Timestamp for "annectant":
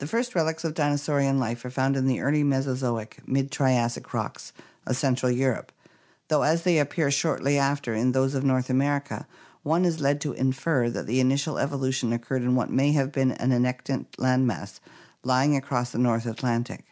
13.50-14.08